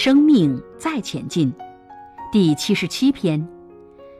[0.00, 1.52] 生命再前进，
[2.30, 3.44] 第七十七篇：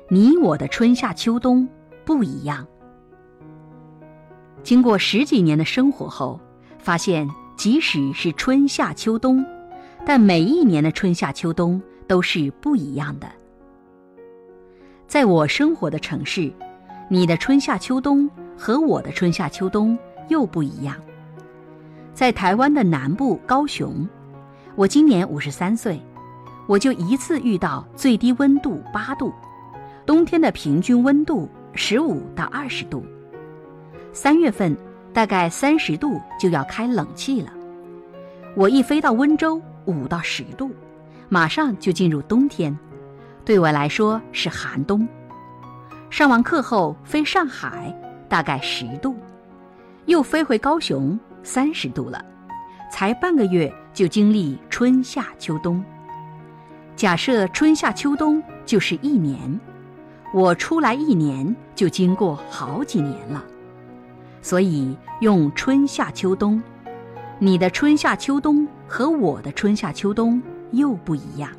[0.09, 1.69] 你我的春夏秋冬
[2.05, 2.67] 不一样。
[4.65, 6.41] 经过十几年的生活后，
[6.81, 9.47] 发现即使是春夏秋冬，
[10.05, 13.31] 但每一年的春夏秋冬都是不一样的。
[15.07, 16.53] 在我生活的城市，
[17.09, 20.97] 你的春夏秋冬和我的春夏秋冬又不一样。
[22.15, 24.05] 在台湾的南部高雄，
[24.79, 26.01] 我今年五十三岁，
[26.69, 29.35] 我就一次遇到最低温度八度，
[30.07, 33.05] 冬天的平均温度十五到二十度。
[34.13, 34.77] 三月份
[35.13, 37.53] 大概三十度就要开冷气了。
[38.55, 40.71] 我一飞到温州五到十度，
[41.29, 42.79] 马上就进入冬天，
[43.45, 45.09] 对我来说是寒冬。
[46.09, 47.93] 上完课后飞上海，
[48.29, 49.17] 大概十度，
[50.07, 52.25] 又飞回高雄三十度了，
[52.93, 55.85] 才半个月就经历春夏秋冬。
[56.95, 59.59] 假设春夏秋冬就是一年，
[60.33, 63.43] 我出来一年就经过好几年了。
[64.41, 66.63] 所以用春夏秋冬，
[67.41, 71.51] 你的春夏秋冬和我的春夏秋冬又不一样，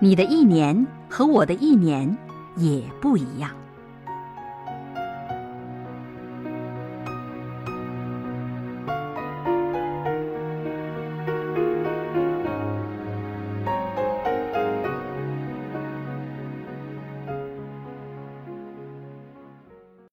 [0.00, 2.16] 你的一年和我的一年
[2.56, 3.50] 也不一样。